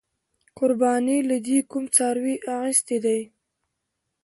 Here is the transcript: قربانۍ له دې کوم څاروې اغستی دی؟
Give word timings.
قربانۍ 0.57 1.19
له 1.29 1.37
دې 1.45 1.57
کوم 1.71 1.83
څاروې 1.95 2.35
اغستی 2.57 2.97
دی؟ 3.05 3.19